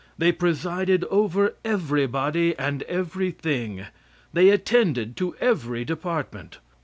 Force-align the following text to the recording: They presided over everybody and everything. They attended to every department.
They 0.17 0.31
presided 0.31 1.03
over 1.11 1.53
everybody 1.63 2.57
and 2.57 2.81
everything. 2.89 3.85
They 4.33 4.49
attended 4.49 5.15
to 5.17 5.35
every 5.35 5.85
department. 5.85 6.57